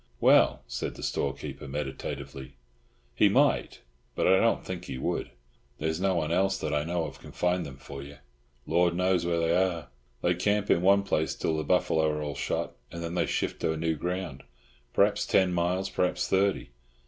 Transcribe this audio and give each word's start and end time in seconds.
"Well," 0.19 0.63
said 0.65 0.95
the 0.95 1.03
storekeeper, 1.03 1.67
meditatively, 1.67 2.55
"he 3.13 3.29
might, 3.29 3.81
but 4.15 4.25
I 4.25 4.39
don't 4.39 4.65
think 4.65 4.85
he 4.85 4.97
would. 4.97 5.29
There's 5.77 6.01
no 6.01 6.15
one 6.15 6.31
else, 6.31 6.57
that 6.57 6.73
I 6.73 6.83
know 6.83 7.05
of, 7.05 7.19
can 7.19 7.31
find 7.31 7.67
them 7.67 7.77
for 7.77 8.01
you. 8.01 8.17
Lord 8.65 8.95
knows 8.95 9.27
where 9.27 9.37
they 9.39 9.55
are. 9.55 9.89
They 10.23 10.33
camp 10.33 10.71
in 10.71 10.81
one 10.81 11.03
place 11.03 11.35
till 11.35 11.55
the 11.55 11.63
buffalo 11.63 12.09
are 12.09 12.23
all 12.23 12.33
shot, 12.33 12.73
and 12.91 13.03
then 13.03 13.13
they 13.13 13.27
shift 13.27 13.59
to 13.61 13.77
new 13.77 13.93
ground. 13.93 14.41
Perhaps 14.91 15.27
ten 15.27 15.53
miles, 15.53 15.87
perhaps 15.87 16.27
thirty. 16.27 16.71